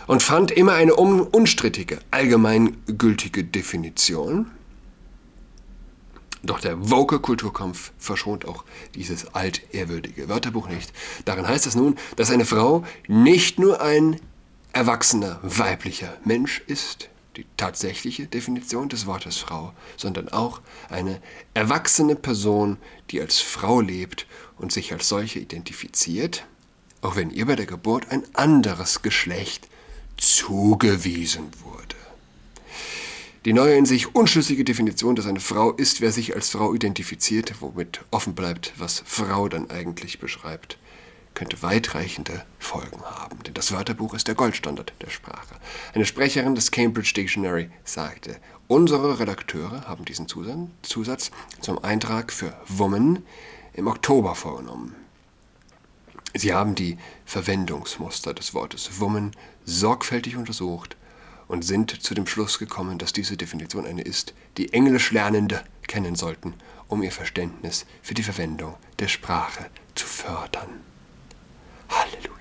und 0.07 0.23
fand 0.23 0.51
immer 0.51 0.75
eine 0.75 0.95
unstrittige, 0.95 1.99
allgemeingültige 2.11 3.45
Definition. 3.45 4.51
Doch 6.43 6.61
der 6.61 6.91
woke 6.91 7.21
Kulturkampf 7.21 7.93
verschont 7.99 8.47
auch 8.47 8.65
dieses 8.95 9.35
altehrwürdige 9.35 10.29
Wörterbuch 10.29 10.69
nicht. 10.69 10.93
Darin 11.25 11.49
heißt 11.49 11.67
es 11.67 11.75
nun, 11.75 11.97
dass 12.17 12.31
eine 12.31 12.45
Frau 12.45 12.85
nicht 13.09 13.59
nur 13.59 13.81
ein 13.81 14.21
erwachsener 14.73 15.41
weiblicher 15.43 16.17
Mensch 16.25 16.63
ist, 16.67 17.09
die 17.37 17.47
tatsächliche 17.57 18.27
Definition 18.27 18.89
des 18.89 19.07
Wortes 19.07 19.39
Frau, 19.39 19.73
sondern 19.97 20.29
auch 20.29 20.61
eine 20.89 21.21
erwachsene 21.55 22.17
Person, 22.17 22.77
die 23.11 23.21
als 23.21 23.41
Frau 23.41 23.81
lebt 23.81 24.27
und 24.59 24.73
sich 24.73 24.93
als 24.93 25.09
solche 25.09 25.39
identifiziert, 25.39 26.47
auch 27.01 27.17
wenn 27.17 27.31
ihr 27.31 27.47
bei 27.47 27.57
der 27.57 27.67
Geburt 27.67 28.11
ein 28.11 28.25
anderes 28.35 29.03
Geschlecht 29.03 29.69
zugewiesen 30.17 31.51
wurde. 31.63 31.68
Die 33.45 33.53
neue 33.53 33.77
in 33.77 33.87
sich 33.87 34.17
unschlüssige 34.17 34.65
Definition, 34.65 35.15
dass 35.15 35.27
eine 35.27 35.39
Frau 35.39 35.71
ist, 35.71 36.01
wer 36.01 36.11
sich 36.11 36.35
als 36.35 36.51
Frau 36.51 36.75
identifiziert, 36.75 37.55
womit 37.61 38.05
offen 38.11 38.35
bleibt, 38.35 38.73
was 38.77 39.03
Frau 39.07 39.49
dann 39.49 39.71
eigentlich 39.71 40.19
beschreibt, 40.19 40.77
könnte 41.35 41.63
weitreichende 41.63 42.45
Folgen 42.59 43.01
haben, 43.01 43.41
denn 43.45 43.55
das 43.55 43.71
Wörterbuch 43.71 44.15
ist 44.15 44.27
der 44.27 44.35
Goldstandard 44.35 44.93
der 45.01 45.11
Sprache. 45.11 45.55
Eine 45.95 46.05
Sprecherin 46.05 46.57
des 46.57 46.73
Cambridge 46.73 47.13
Dictionary 47.15 47.71
sagte, 47.85 48.37
unsere 48.67 49.21
Redakteure 49.21 49.87
haben 49.87 50.05
diesen 50.05 50.27
Zusatz 50.27 51.31
zum 51.61 51.83
Eintrag 51.85 52.33
für 52.33 52.57
Woman 52.67 53.23
im 53.73 53.87
Oktober 53.87 54.35
vorgenommen. 54.35 54.97
Sie 56.35 56.53
haben 56.53 56.75
die 56.75 56.99
Verwendungsmuster 57.25 58.35
des 58.35 58.53
Wortes 58.53 58.99
Woman 58.99 59.31
sorgfältig 59.65 60.37
untersucht 60.37 60.97
und 61.49 61.63
sind 61.63 62.03
zu 62.03 62.15
dem 62.15 62.27
Schluss 62.27 62.59
gekommen, 62.59 62.99
dass 62.99 63.13
diese 63.13 63.37
Definition 63.37 63.87
eine 63.87 64.03
ist, 64.03 64.35
die 64.59 64.73
Englisch 64.73 65.11
lernende 65.11 65.65
kennen 65.87 66.15
sollten, 66.15 66.55
um 66.87 67.03
ihr 67.03 67.13
Verständnis 67.13 67.87
für 68.03 68.15
die 68.15 68.23
Verwendung 68.23 68.77
der 68.99 69.09
Sprache 69.09 69.67
zu 69.95 70.07
fördern. 70.07 70.69
Halleluja. 71.89 72.39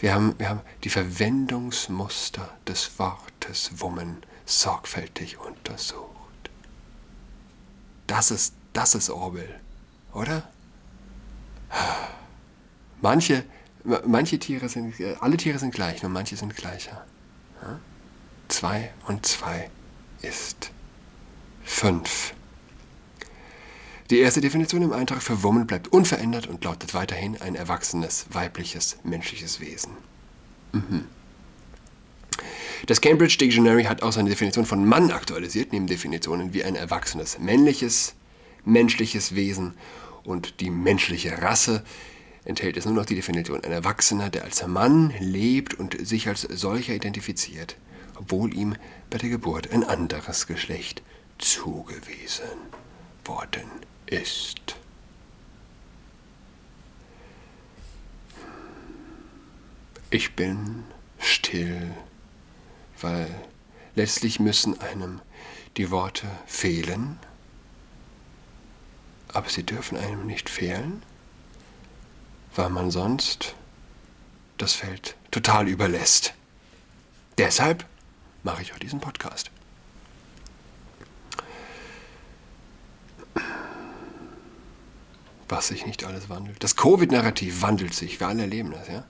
Wir 0.00 0.14
haben, 0.14 0.34
wir 0.38 0.48
haben 0.48 0.62
die 0.82 0.90
Verwendungsmuster 0.90 2.48
des 2.66 2.98
Wortes 2.98 3.70
Wummen 3.80 4.22
sorgfältig 4.46 5.38
untersucht. 5.38 6.06
Das 8.06 8.30
ist, 8.30 8.54
das 8.72 8.94
ist 8.94 9.10
Orwell, 9.10 9.60
oder? 10.12 10.48
Manche, 13.00 13.44
manche 14.06 14.38
Tiere 14.38 14.68
sind, 14.68 14.94
alle 15.20 15.36
Tiere 15.36 15.58
sind 15.58 15.74
gleich, 15.74 16.02
nur 16.02 16.10
manche 16.10 16.36
sind 16.36 16.54
gleicher. 16.56 17.04
Zwei 18.48 18.92
und 19.06 19.26
zwei 19.26 19.70
ist 20.22 20.70
fünf. 21.64 22.34
Die 24.10 24.18
erste 24.18 24.40
Definition 24.40 24.82
im 24.82 24.92
Eintrag 24.92 25.20
für 25.20 25.42
Woman 25.42 25.66
bleibt 25.66 25.88
unverändert 25.88 26.46
und 26.46 26.62
lautet 26.62 26.94
weiterhin 26.94 27.40
ein 27.40 27.56
erwachsenes, 27.56 28.26
weibliches, 28.30 28.98
menschliches 29.02 29.58
Wesen. 29.60 29.92
Mhm. 30.72 31.06
Das 32.86 33.00
Cambridge 33.00 33.36
Dictionary 33.38 33.84
hat 33.84 34.02
auch 34.02 34.12
seine 34.12 34.28
Definition 34.28 34.64
von 34.64 34.84
Mann 34.84 35.10
aktualisiert, 35.10 35.72
neben 35.72 35.88
Definitionen 35.88 36.54
wie 36.54 36.62
ein 36.62 36.76
erwachsenes, 36.76 37.38
männliches, 37.40 38.14
menschliches 38.64 39.34
Wesen 39.34 39.74
und 40.22 40.60
die 40.60 40.70
menschliche 40.70 41.42
Rasse 41.42 41.82
enthält 42.46 42.76
es 42.76 42.86
nur 42.86 42.94
noch 42.94 43.04
die 43.04 43.16
Definition. 43.16 43.62
Ein 43.62 43.72
Erwachsener, 43.72 44.30
der 44.30 44.44
als 44.44 44.66
Mann 44.66 45.12
lebt 45.18 45.74
und 45.74 45.96
sich 46.06 46.28
als 46.28 46.42
solcher 46.42 46.94
identifiziert, 46.94 47.76
obwohl 48.14 48.54
ihm 48.54 48.76
bei 49.10 49.18
der 49.18 49.28
Geburt 49.28 49.70
ein 49.72 49.84
anderes 49.84 50.46
Geschlecht 50.46 51.02
zugewiesen 51.38 52.44
worden 53.24 53.68
ist. 54.06 54.76
Ich 60.10 60.34
bin 60.36 60.84
still, 61.18 61.90
weil 63.00 63.28
letztlich 63.96 64.38
müssen 64.38 64.80
einem 64.80 65.20
die 65.76 65.90
Worte 65.90 66.28
fehlen, 66.46 67.18
aber 69.32 69.48
sie 69.48 69.64
dürfen 69.64 69.98
einem 69.98 70.26
nicht 70.26 70.48
fehlen, 70.48 71.02
weil 72.58 72.70
man 72.70 72.90
sonst 72.90 73.54
das 74.58 74.72
Feld 74.72 75.16
total 75.30 75.68
überlässt. 75.68 76.34
Deshalb 77.38 77.84
mache 78.42 78.62
ich 78.62 78.72
auch 78.72 78.78
diesen 78.78 79.00
Podcast. 79.00 79.50
was 85.48 85.68
sich 85.68 85.86
nicht 85.86 86.04
alles 86.04 86.28
wandelt. 86.28 86.62
Das 86.62 86.76
Covid-Narrativ 86.76 87.62
wandelt 87.62 87.94
sich, 87.94 88.20
wir 88.20 88.28
alle 88.28 88.42
erleben 88.42 88.72
das, 88.72 88.88
ja? 88.88 89.04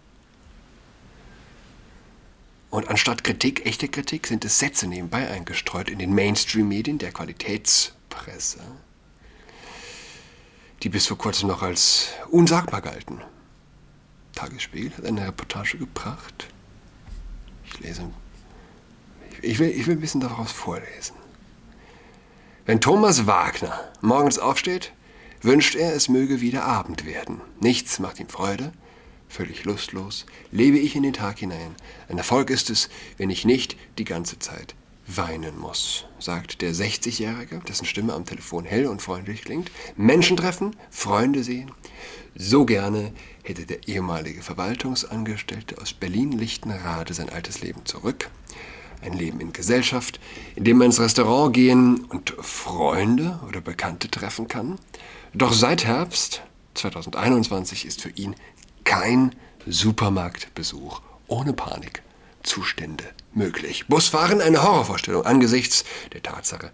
Und 2.68 2.88
anstatt 2.88 3.24
Kritik, 3.24 3.64
echte 3.64 3.88
Kritik, 3.88 4.26
sind 4.26 4.44
es 4.44 4.58
Sätze 4.58 4.86
nebenbei 4.86 5.30
eingestreut 5.30 5.88
in 5.88 5.98
den 5.98 6.14
Mainstream-Medien 6.14 6.98
der 6.98 7.12
Qualitätspresse, 7.12 8.60
die 10.82 10.88
bis 10.88 11.06
vor 11.06 11.16
kurzem 11.16 11.48
noch 11.48 11.62
als 11.62 12.10
unsagbar 12.28 12.82
galten. 12.82 13.22
Tagesspiegel 14.36 14.96
hat 14.96 15.04
eine 15.04 15.26
Reportage 15.26 15.78
gebracht. 15.78 16.46
Ich 17.64 17.80
lese. 17.80 18.08
Ich 19.42 19.58
will, 19.58 19.70
ich 19.70 19.86
will 19.86 19.96
ein 19.96 20.00
bisschen 20.00 20.20
daraus 20.20 20.52
vorlesen. 20.52 21.16
Wenn 22.64 22.80
Thomas 22.80 23.26
Wagner 23.26 23.92
morgens 24.00 24.38
aufsteht, 24.38 24.92
wünscht 25.42 25.74
er, 25.74 25.94
es 25.94 26.08
möge 26.08 26.40
wieder 26.40 26.64
Abend 26.64 27.04
werden. 27.04 27.40
Nichts 27.60 27.98
macht 27.98 28.20
ihm 28.20 28.28
Freude. 28.28 28.72
Völlig 29.28 29.64
lustlos 29.64 30.26
lebe 30.52 30.78
ich 30.78 30.94
in 30.94 31.02
den 31.02 31.12
Tag 31.12 31.38
hinein. 31.38 31.74
Ein 32.08 32.18
Erfolg 32.18 32.50
ist 32.50 32.70
es, 32.70 32.88
wenn 33.16 33.30
ich 33.30 33.44
nicht 33.44 33.76
die 33.98 34.04
ganze 34.04 34.38
Zeit 34.38 34.74
weinen 35.06 35.58
muss, 35.58 36.04
sagt 36.18 36.62
der 36.62 36.72
60-Jährige, 36.72 37.60
dessen 37.60 37.86
Stimme 37.86 38.14
am 38.14 38.24
Telefon 38.24 38.64
hell 38.64 38.86
und 38.86 39.02
freundlich 39.02 39.42
klingt. 39.42 39.70
Menschen 39.96 40.36
treffen, 40.36 40.76
Freunde 40.90 41.44
sehen. 41.44 41.70
So 42.34 42.64
gerne 42.64 43.12
hätte 43.42 43.66
der 43.66 43.88
ehemalige 43.88 44.42
Verwaltungsangestellte 44.42 45.80
aus 45.80 45.92
Berlin-Lichtenrade 45.92 47.14
sein 47.14 47.30
altes 47.30 47.62
Leben 47.62 47.84
zurück. 47.84 48.30
Ein 49.02 49.12
Leben 49.12 49.40
in 49.40 49.52
Gesellschaft, 49.52 50.20
in 50.56 50.64
dem 50.64 50.78
man 50.78 50.86
ins 50.86 51.00
Restaurant 51.00 51.54
gehen 51.54 52.04
und 52.04 52.34
Freunde 52.40 53.38
oder 53.46 53.60
Bekannte 53.60 54.10
treffen 54.10 54.48
kann. 54.48 54.78
Doch 55.34 55.52
seit 55.52 55.84
Herbst 55.84 56.42
2021 56.74 57.86
ist 57.86 58.02
für 58.02 58.10
ihn 58.10 58.34
kein 58.84 59.34
Supermarktbesuch 59.66 61.02
ohne 61.28 61.52
Panikzustände 61.52 63.04
möglich. 63.36 63.86
Busfahren 63.86 64.40
eine 64.40 64.62
Horrorvorstellung 64.62 65.24
angesichts 65.24 65.84
der 66.12 66.22
Tatsache, 66.22 66.70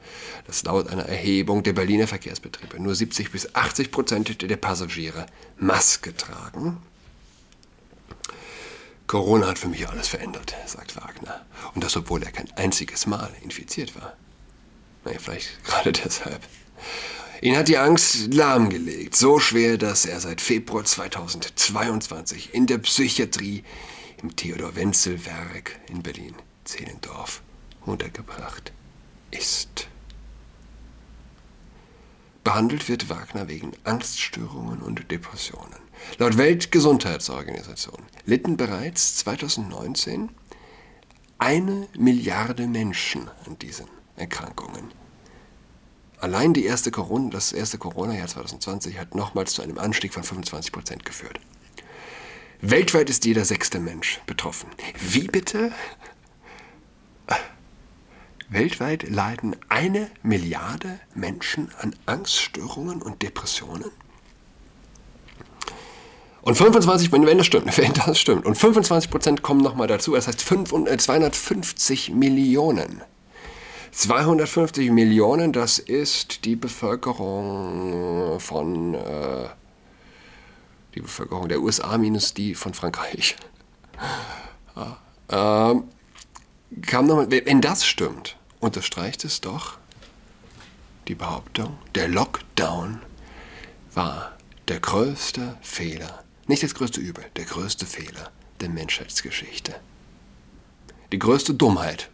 dass 0.46 0.62
laut 0.64 0.88
einer 0.88 1.04
Erhebung 1.04 1.62
der 1.62 1.72
Berliner 1.72 2.06
Verkehrsbetriebe 2.06 2.80
nur 2.80 2.94
70 2.94 3.30
bis 3.30 3.54
80 3.54 3.90
Prozent 3.90 4.42
der 4.42 4.56
Passagiere 4.56 5.26
Maske 5.58 6.16
tragen. 6.16 6.78
Corona 9.06 9.48
hat 9.48 9.58
für 9.58 9.68
mich 9.68 9.86
alles 9.88 10.08
verändert, 10.08 10.54
sagt 10.66 10.96
Wagner. 10.96 11.44
Und 11.74 11.84
das, 11.84 11.96
obwohl 11.96 12.22
er 12.22 12.32
kein 12.32 12.50
einziges 12.52 13.06
Mal 13.06 13.30
infiziert 13.42 13.94
war. 13.94 14.16
Naja, 15.04 15.18
vielleicht 15.20 15.62
gerade 15.64 15.92
deshalb. 15.92 16.40
Ihn 17.42 17.56
hat 17.56 17.68
die 17.68 17.76
Angst 17.76 18.32
lahmgelegt, 18.32 19.16
so 19.16 19.40
schwer, 19.40 19.76
dass 19.76 20.06
er 20.06 20.20
seit 20.20 20.40
Februar 20.40 20.84
2022 20.84 22.54
in 22.54 22.66
der 22.68 22.78
Psychiatrie 22.78 23.64
im 24.22 24.36
Theodor-Wenzel-Werk 24.36 25.80
in 25.90 26.02
Berlin-Zehlendorf 26.62 27.42
untergebracht 27.84 28.72
ist. 29.30 29.88
Behandelt 32.44 32.88
wird 32.88 33.08
Wagner 33.08 33.48
wegen 33.48 33.72
Angststörungen 33.84 34.80
und 34.80 35.10
Depressionen. 35.10 35.80
Laut 36.18 36.36
Weltgesundheitsorganisation 36.36 38.02
litten 38.24 38.56
bereits 38.56 39.16
2019 39.18 40.30
eine 41.38 41.88
Milliarde 41.96 42.66
Menschen 42.66 43.30
an 43.46 43.58
diesen 43.58 43.86
Erkrankungen. 44.16 44.92
Allein 46.18 46.54
die 46.54 46.64
erste 46.64 46.90
Corona, 46.90 47.30
das 47.30 47.52
erste 47.52 47.78
Corona-Jahr 47.78 48.28
2020 48.28 48.98
hat 48.98 49.14
nochmals 49.14 49.54
zu 49.54 49.62
einem 49.62 49.78
Anstieg 49.78 50.14
von 50.14 50.22
25 50.22 50.72
Prozent 50.72 51.04
geführt. 51.04 51.40
Weltweit 52.60 53.10
ist 53.10 53.24
jeder 53.24 53.44
sechste 53.44 53.80
Mensch 53.80 54.20
betroffen. 54.26 54.70
Wie 55.00 55.26
bitte? 55.26 55.72
Weltweit 58.52 59.08
leiden 59.08 59.56
eine 59.68 60.10
Milliarde 60.22 61.00
Menschen 61.14 61.70
an 61.78 61.94
Angststörungen 62.06 63.02
und 63.02 63.22
Depressionen. 63.22 63.90
Und 66.42 66.56
25, 66.56 67.12
wenn 67.12 67.38
das 67.38 67.46
stimmt, 67.46 67.78
wenn 67.78 67.92
das 67.92 68.18
stimmt, 68.18 68.44
und 68.44 68.56
25 68.56 69.10
Prozent 69.10 69.42
kommen 69.42 69.62
nochmal 69.62 69.86
dazu, 69.86 70.14
das 70.14 70.26
heißt 70.28 70.40
250 70.40 72.08
äh, 72.08 72.12
Millionen 72.12 73.02
250 73.92 74.90
Millionen, 74.90 75.52
das 75.52 75.78
ist 75.78 76.46
die 76.46 76.56
Bevölkerung 76.56 78.40
von 78.40 78.94
äh, 78.94 79.48
die 80.94 81.00
Bevölkerung 81.00 81.48
der 81.48 81.60
USA 81.60 81.98
minus 81.98 82.32
die 82.32 82.54
von 82.54 82.72
Frankreich. 82.72 83.36
äh, 85.28 85.74
kam 86.86 87.06
noch 87.06 87.16
mal, 87.16 87.30
wenn 87.30 87.60
das 87.60 87.84
stimmt, 87.84 88.38
unterstreicht 88.62 89.24
es 89.24 89.40
doch 89.40 89.76
die 91.08 91.16
Behauptung, 91.16 91.76
der 91.96 92.06
Lockdown 92.06 93.00
war 93.92 94.38
der 94.68 94.78
größte 94.78 95.58
Fehler, 95.60 96.22
nicht 96.46 96.62
das 96.62 96.74
größte 96.74 97.00
Übel, 97.00 97.24
der 97.34 97.44
größte 97.44 97.86
Fehler 97.86 98.30
der 98.60 98.68
Menschheitsgeschichte. 98.68 99.74
Die 101.10 101.18
größte 101.18 101.54
Dummheit 101.54 102.08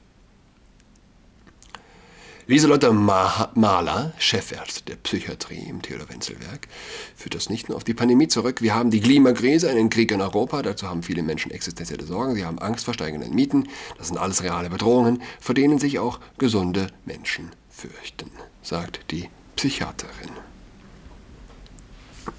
Lieselotte 2.51 2.95
Mahler, 2.95 4.15
Chefärztin 4.17 4.87
der 4.87 4.97
Psychiatrie 4.97 5.69
im 5.69 5.83
Theodor-Wenzel-Werk, 5.83 6.67
führt 7.15 7.35
das 7.35 7.51
nicht 7.51 7.69
nur 7.69 7.77
auf 7.77 7.85
die 7.85 7.93
Pandemie 7.93 8.27
zurück. 8.27 8.63
Wir 8.63 8.75
haben 8.75 8.91
die 8.91 9.03
Klimakrise, 9.03 9.69
einen 9.69 9.91
Krieg 9.91 10.11
in 10.13 10.23
Europa, 10.23 10.63
dazu 10.63 10.89
haben 10.89 11.03
viele 11.03 11.23
Menschen 11.23 11.51
existenzielle 11.51 12.05
Sorgen, 12.05 12.37
sie 12.37 12.47
haben 12.47 12.59
Angst 12.59 12.87
vor 12.87 12.95
steigenden 12.95 13.35
Mieten, 13.35 13.69
das 13.99 14.07
sind 14.07 14.17
alles 14.17 14.43
reale 14.43 14.71
Bedrohungen, 14.71 15.21
vor 15.39 15.55
denen 15.55 15.79
sich 15.79 15.99
auch 15.99 16.21
gesunde 16.39 16.87
Menschen 17.05 17.51
fürchten, 17.69 18.31
sagt 18.63 19.01
die 19.11 19.29
Psychiaterin. 19.57 20.31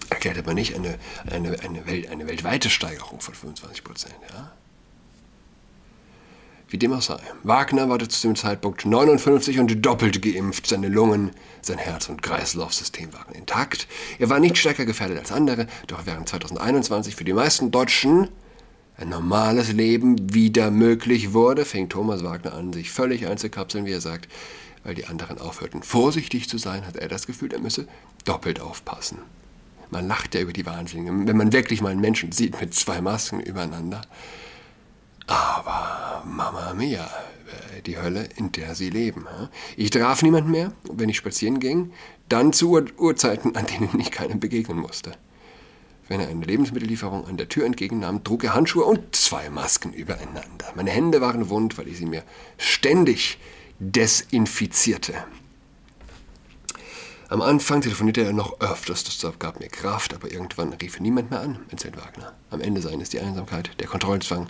Erklärt 0.10 0.40
aber 0.40 0.56
nicht 0.56 0.74
eine, 0.74 0.98
eine, 1.30 1.60
eine, 1.60 1.86
Welt, 1.86 2.10
eine 2.10 2.28
weltweite 2.28 2.72
Steigerung 2.72 3.22
von 3.22 3.36
25 3.36 3.84
Prozent. 3.84 4.16
Ja? 4.34 4.54
Wie 6.70 6.78
dem 6.78 6.94
auch 6.94 7.02
sei. 7.02 7.20
Wagner 7.44 7.90
war 7.90 7.98
zu 7.98 8.28
dem 8.28 8.36
Zeitpunkt 8.36 8.86
59 8.86 9.60
und 9.60 9.82
doppelt 9.84 10.22
geimpft. 10.22 10.68
Seine 10.68 10.88
Lungen, 10.88 11.32
sein 11.62 11.80
Herz- 11.80 12.10
und 12.10 12.22
Kreislaufsystem 12.22 13.12
waren 13.12 13.34
intakt. 13.34 13.88
Er 14.20 14.30
war 14.30 14.40
nicht 14.40 14.58
stärker 14.58 14.86
gefährdet 14.86 15.18
als 15.18 15.32
andere, 15.32 15.66
doch 15.88 16.06
während 16.06 16.30
2021 16.30 17.16
für 17.16 17.24
die 17.24 17.34
meisten 17.34 17.72
Deutschen 17.72 18.30
ein 18.98 19.10
normales 19.10 19.72
Leben 19.72 20.34
wieder 20.34 20.72
möglich 20.72 21.34
wurde, 21.34 21.66
fing 21.66 21.90
Thomas 21.90 22.24
Wagner 22.24 22.54
an, 22.54 22.74
sich 22.74 22.92
völlig 22.92 23.26
einzukapseln, 23.26 23.86
wie 23.86 23.94
er 23.94 24.02
sagt. 24.02 24.28
Weil 24.84 24.94
die 24.94 25.08
anderen 25.08 25.40
aufhörten, 25.40 25.84
vorsichtig 25.84 26.48
zu 26.48 26.58
sein, 26.58 26.86
hat 26.86 26.98
er 26.98 27.08
das 27.08 27.26
Gefühl, 27.26 27.52
er 27.52 27.60
müsse 27.60 27.88
doppelt 28.26 28.62
aufpassen. 28.62 29.18
Man 29.90 30.08
lacht 30.08 30.36
ja 30.36 30.42
über 30.42 30.54
die 30.54 30.66
Wahnsinnigen, 30.66 31.28
wenn 31.28 31.38
man 31.38 31.52
wirklich 31.52 31.82
mal 31.82 31.90
einen 31.90 32.02
Menschen 32.02 32.32
sieht 32.32 32.60
mit 32.62 32.74
zwei 32.76 33.02
Masken 33.02 33.40
übereinander. 33.40 34.02
Aber 35.30 36.24
Mama 36.26 36.74
Mia, 36.74 37.08
die 37.86 37.98
Hölle, 37.98 38.28
in 38.36 38.52
der 38.52 38.74
sie 38.74 38.90
leben. 38.90 39.28
Ich 39.78 39.92
traf 39.92 40.24
niemanden 40.24 40.50
mehr, 40.50 40.72
wenn 40.92 41.08
ich 41.08 41.18
spazieren 41.18 41.60
ging, 41.60 41.92
dann 42.30 42.52
zu 42.52 42.72
Ur 42.72 42.86
Uhrzeiten, 42.98 43.56
an 43.56 43.68
denen 43.68 44.00
ich 44.00 44.10
keinem 44.10 44.40
begegnen 44.40 44.80
musste. 44.80 45.12
Wenn 46.08 46.20
er 46.20 46.30
eine 46.30 46.46
Lebensmittellieferung 46.46 47.28
an 47.28 47.38
der 47.38 47.48
Tür 47.48 47.68
entgegennahm, 47.68 48.24
trug 48.24 48.44
er 48.44 48.56
Handschuhe 48.56 48.84
und 48.84 49.16
zwei 49.16 49.52
Masken 49.52 49.94
übereinander. 49.94 50.74
Meine 50.76 50.90
Hände 50.90 51.22
waren 51.22 51.50
wund, 51.50 51.78
weil 51.78 51.88
ich 51.88 51.98
sie 51.98 52.08
mir 52.08 52.24
ständig 52.58 53.38
desinfizierte. 53.78 55.14
Am 57.32 57.44
Anfang 57.44 57.82
telefonierte 57.82 58.24
er 58.24 58.34
noch 58.34 58.60
öfters, 58.60 59.04
das 59.04 59.38
gab 59.38 59.60
mir 59.60 59.68
Kraft, 59.68 60.16
aber 60.16 60.32
irgendwann 60.32 60.74
rief 60.74 61.00
niemand 61.00 61.30
mehr 61.30 61.42
an, 61.42 61.60
erzählt 61.70 61.96
Wagner. 61.96 62.34
Am 62.50 62.60
Ende 62.60 62.82
seien 62.82 63.02
es 63.02 63.10
die 63.10 63.20
Einsamkeit, 63.20 63.70
der 63.80 63.86
Kontrollzwang 63.86 64.48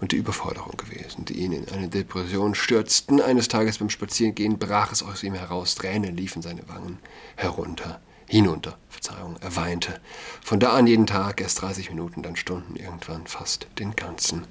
und 0.00 0.12
die 0.12 0.16
Überforderung 0.16 0.76
gewesen, 0.76 1.24
die 1.24 1.34
ihn 1.34 1.52
in 1.52 1.68
eine 1.70 1.88
Depression 1.88 2.54
stürzten. 2.54 3.20
Eines 3.20 3.48
Tages 3.48 3.78
beim 3.78 3.90
Spazierengehen 3.90 4.58
brach 4.58 4.92
es 4.92 5.02
aus 5.02 5.22
ihm 5.22 5.34
heraus, 5.34 5.74
Tränen 5.74 6.16
liefen 6.16 6.42
seine 6.42 6.68
Wangen 6.68 6.98
herunter, 7.36 8.00
hinunter, 8.26 8.76
Verzeihung, 8.88 9.36
er 9.40 9.56
weinte. 9.56 10.00
Von 10.42 10.60
da 10.60 10.74
an 10.74 10.86
jeden 10.86 11.06
Tag, 11.06 11.40
erst 11.40 11.62
30 11.62 11.90
Minuten, 11.90 12.22
dann 12.22 12.36
Stunden, 12.36 12.76
irgendwann 12.76 13.26
fast 13.26 13.66
den 13.78 13.96
ganzen 13.96 14.46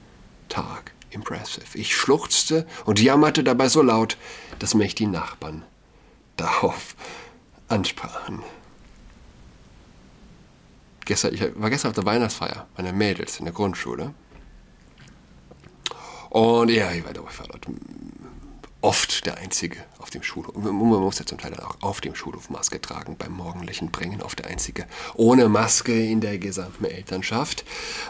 Tag. 0.49 0.93
Impressive. 1.11 1.77
Ich 1.77 1.95
schluchzte 1.95 2.67
und 2.83 3.01
jammerte 3.01 3.43
dabei 3.43 3.69
so 3.69 3.81
laut, 3.81 4.17
dass 4.59 4.73
mich 4.73 4.95
die 4.95 5.07
Nachbarn 5.07 5.63
darauf 6.35 6.95
ansprachen. 7.69 8.43
Gestern, 11.05 11.33
ich 11.33 11.41
war 11.55 11.69
gestern 11.69 11.89
auf 11.89 11.95
der 11.95 12.05
Weihnachtsfeier 12.05 12.67
meiner 12.75 12.91
Mädels 12.91 13.39
in 13.39 13.45
der 13.45 13.53
Grundschule. 13.53 14.13
Und 16.35 16.69
ja, 16.69 16.91
ich 16.91 17.05
war, 17.05 17.11
ich 17.11 17.39
war 17.39 17.47
dort 17.47 17.65
oft 18.81 19.25
der 19.25 19.37
Einzige 19.37 19.77
auf 19.99 20.09
dem 20.09 20.21
Schulhof. 20.21 20.53
Man 20.53 20.75
muss 20.75 21.17
ja 21.17 21.25
zum 21.25 21.37
Teil 21.37 21.51
dann 21.51 21.63
auch 21.65 21.77
auf 21.81 22.01
dem 22.01 22.13
Schulhof 22.13 22.49
Maske 22.49 22.81
tragen, 22.81 23.15
beim 23.15 23.31
morgendlichen 23.31 23.89
Bringen, 23.89 24.21
oft 24.21 24.39
der 24.39 24.47
Einzige 24.47 24.85
ohne 25.13 25.47
Maske 25.47 25.93
in 25.93 26.19
der 26.19 26.37
gesamten 26.37 26.83
Elternschaft. 26.83 27.63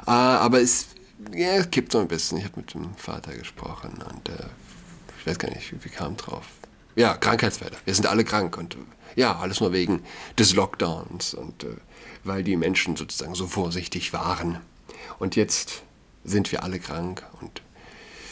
Äh, 0.08 0.10
aber 0.10 0.60
es, 0.60 0.88
ja, 1.36 1.64
kippt 1.66 1.92
so 1.92 2.00
ein 2.00 2.08
bisschen. 2.08 2.40
Ich 2.40 2.46
habe 2.46 2.62
mit 2.62 2.74
dem 2.74 2.96
Vater 2.96 3.32
gesprochen 3.38 4.04
und 4.10 4.30
äh, 4.30 4.48
ich 5.20 5.28
weiß 5.28 5.38
gar 5.38 5.52
nicht, 5.52 5.72
wie, 5.86 5.90
kam 5.90 6.18
drauf. 6.18 6.48
Ja, 6.96 7.18
Krankheitsfälle. 7.18 7.78
Wir 7.86 7.94
sind 7.94 8.08
alle 8.08 8.24
krank 8.24 8.58
und 8.58 8.76
ja, 9.16 9.38
alles 9.38 9.60
nur 9.60 9.72
wegen 9.72 10.02
des 10.40 10.56
Lockdowns 10.56 11.36
und 11.36 11.64
äh, 11.64 11.78
weil 12.24 12.44
die 12.44 12.58
Menschen 12.58 12.96
sozusagen 12.96 13.36
so 13.36 13.46
vorsichtig 13.46 14.14
waren. 14.14 14.58
Und 15.20 15.36
jetzt 15.36 15.84
sind 16.24 16.52
wir 16.52 16.64
alle 16.64 16.80
krank 16.80 17.24
und 17.40 17.62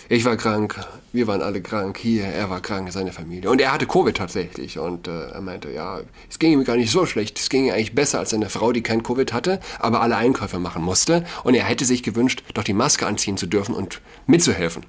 ich 0.10 0.26
war 0.26 0.36
krank, 0.38 0.80
wir 1.12 1.28
waren 1.28 1.42
alle 1.42 1.62
krank 1.62 1.98
hier, 1.98 2.26
er 2.26 2.50
war 2.50 2.62
krank, 2.62 2.92
seine 2.92 3.12
Familie. 3.12 3.50
Und 3.50 3.62
er 3.62 3.72
hatte 3.72 3.86
Covid 3.86 4.16
tatsächlich. 4.16 4.80
Und 4.80 5.08
äh, 5.08 5.30
er 5.30 5.42
meinte, 5.42 5.72
ja, 5.72 6.02
es 6.30 6.40
ging 6.40 6.52
ihm 6.54 6.64
gar 6.64 6.76
nicht 6.76 6.92
so 6.92 7.06
schlecht. 7.06 7.40
Es 7.40 7.50
ging 7.50 7.66
ihm 7.66 7.74
eigentlich 7.74 7.96
besser 7.96 8.20
als 8.20 8.32
seine 8.32 8.50
Frau, 8.50 8.72
die 8.72 8.84
kein 8.84 9.04
Covid 9.04 9.34
hatte, 9.34 9.60
aber 9.80 10.02
alle 10.02 10.16
Einkäufe 10.16 10.60
machen 10.60 10.84
musste. 10.84 11.24
Und 11.44 11.54
er 11.54 11.64
hätte 11.64 11.86
sich 11.86 12.04
gewünscht, 12.04 12.44
doch 12.54 12.64
die 12.64 12.74
Maske 12.74 13.06
anziehen 13.06 13.38
zu 13.38 13.48
dürfen 13.48 13.76
und 13.76 14.02
mitzuhelfen. 14.28 14.86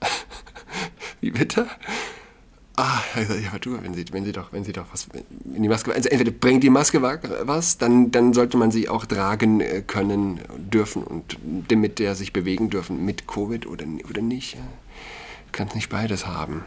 Wie 1.20 1.30
bitte? 1.30 1.66
Ah, 2.76 3.00
ja, 3.16 3.58
du, 3.58 3.82
wenn 3.82 3.92
sie, 3.92 4.04
wenn 4.12 4.24
sie 4.24 4.32
doch, 4.32 4.52
wenn 4.52 4.64
sie 4.64 4.72
doch 4.72 4.86
was 4.92 5.06
in 5.54 5.62
die 5.62 5.68
Maske, 5.68 5.92
also 5.92 6.08
entweder 6.08 6.30
bringt 6.30 6.62
die 6.62 6.70
Maske 6.70 7.02
was, 7.02 7.76
dann, 7.76 8.10
dann 8.10 8.32
sollte 8.32 8.56
man 8.56 8.70
sie 8.70 8.88
auch 8.88 9.04
tragen 9.04 9.60
äh, 9.60 9.82
können, 9.82 10.40
dürfen 10.56 11.02
und 11.02 11.36
damit 11.68 11.98
der 11.98 12.14
sich 12.14 12.32
bewegen 12.32 12.70
dürfen 12.70 13.04
mit 13.04 13.26
Covid 13.26 13.66
oder, 13.66 13.84
oder 14.08 14.22
nicht. 14.22 14.54
Du 14.54 14.60
kannst 15.52 15.74
nicht 15.74 15.90
beides 15.90 16.26
haben. 16.26 16.64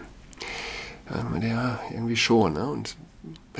Ja, 1.41 1.80
irgendwie 1.91 2.18
schon. 2.18 2.54
Ne? 2.54 2.68
Und 2.68 2.98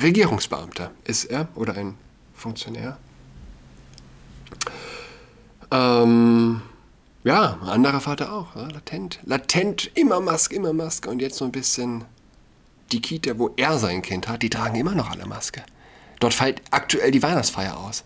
Regierungsbeamter 0.00 0.92
ist 1.04 1.24
er 1.24 1.48
oder 1.56 1.76
ein 1.76 1.94
Funktionär. 2.34 2.96
Ähm, 5.70 6.60
ja, 7.24 7.58
anderer 7.62 8.00
Vater 8.00 8.32
auch, 8.32 8.54
ja, 8.54 8.68
latent. 8.68 9.18
Latent, 9.24 9.90
immer 9.94 10.20
Maske, 10.20 10.54
immer 10.54 10.72
Maske 10.72 11.10
und 11.10 11.20
jetzt 11.20 11.38
so 11.38 11.44
ein 11.44 11.52
bisschen 11.52 12.04
die 12.92 13.02
Kita, 13.02 13.38
wo 13.38 13.50
er 13.56 13.78
sein 13.78 14.02
Kind 14.02 14.28
hat, 14.28 14.42
die 14.42 14.50
tragen 14.50 14.76
immer 14.76 14.94
noch 14.94 15.10
alle 15.10 15.26
Maske. 15.26 15.62
Dort 16.20 16.34
fällt 16.34 16.62
aktuell 16.70 17.10
die 17.10 17.22
Weihnachtsfeier 17.22 17.76
aus. 17.76 18.04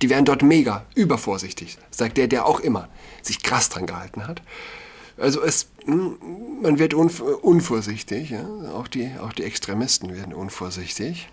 Die 0.00 0.08
wären 0.08 0.24
dort 0.24 0.42
mega 0.42 0.86
übervorsichtig, 0.94 1.78
sagt 1.90 2.16
der, 2.16 2.28
der 2.28 2.46
auch 2.46 2.60
immer 2.60 2.88
sich 3.20 3.42
krass 3.42 3.68
dran 3.68 3.86
gehalten 3.86 4.26
hat. 4.26 4.42
Also 5.18 5.42
es, 5.42 5.68
hm, 5.84 6.16
man 6.62 6.78
wird 6.78 6.94
unv 6.94 7.20
unvorsichtig, 7.20 8.30
ja? 8.30 8.46
auch, 8.72 8.88
die, 8.88 9.12
auch 9.20 9.32
die 9.32 9.44
Extremisten 9.44 10.14
werden 10.14 10.32
unvorsichtig. 10.32 11.28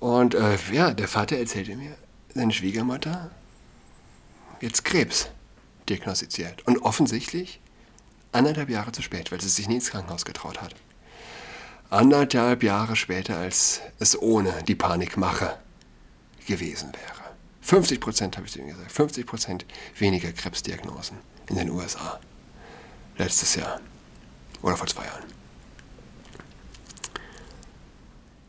Und 0.00 0.34
äh, 0.34 0.56
ja, 0.72 0.94
der 0.94 1.08
Vater 1.08 1.36
erzählte 1.36 1.76
mir, 1.76 1.96
seine 2.34 2.52
Schwiegermutter 2.52 3.30
jetzt 4.60 4.84
Krebs 4.84 5.28
diagnostiziert. 5.88 6.66
Und 6.66 6.78
offensichtlich 6.78 7.60
anderthalb 8.32 8.70
Jahre 8.70 8.92
zu 8.92 9.02
spät, 9.02 9.32
weil 9.32 9.40
sie 9.40 9.48
sich 9.48 9.68
nie 9.68 9.76
ins 9.76 9.90
Krankenhaus 9.90 10.24
getraut 10.24 10.62
hat 10.62 10.74
anderthalb 11.90 12.62
Jahre 12.62 12.96
später, 12.96 13.38
als 13.38 13.80
es 13.98 14.20
ohne 14.20 14.62
die 14.64 14.74
Panikmache 14.74 15.58
gewesen 16.46 16.92
wäre. 16.92 17.18
50 17.62 18.00
Prozent, 18.00 18.36
habe 18.36 18.46
ich 18.46 18.52
zu 18.52 18.62
gesagt, 18.62 18.90
50 18.90 19.26
Prozent 19.26 19.66
weniger 19.98 20.32
Krebsdiagnosen 20.32 21.18
in 21.48 21.56
den 21.56 21.70
USA. 21.70 22.18
Letztes 23.16 23.54
Jahr 23.56 23.80
oder 24.62 24.76
vor 24.76 24.86
zwei 24.86 25.04
Jahren. 25.04 25.24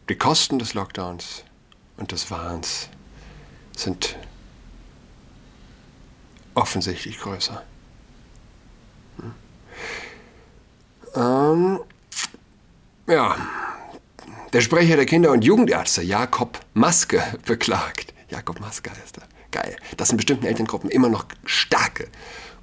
Die 0.08 0.16
Kosten 0.16 0.58
des 0.58 0.74
Lockdowns 0.74 1.44
und 1.98 2.12
des 2.12 2.32
Wahns 2.32 2.90
sind 3.76 4.18
offensichtlich 6.56 7.20
größer. 7.20 7.64
Hm? 9.18 9.34
Ähm, 11.16 11.80
ja, 13.10 13.36
der 14.54 14.62
Sprecher 14.62 14.96
der 14.96 15.06
Kinder- 15.06 15.32
und 15.32 15.44
Jugendärzte, 15.44 16.02
Jakob 16.02 16.60
Maske, 16.74 17.22
beklagt. 17.46 18.14
Jakob 18.30 18.60
Maske 18.60 18.92
heißt 18.92 19.18
er. 19.18 19.24
Geil. 19.52 19.76
Dass 19.98 20.12
in 20.12 20.18
bestimmten 20.18 20.46
Elterngruppen 20.46 20.90
immer 20.90 21.10
noch 21.10 21.26
starke 21.46 22.08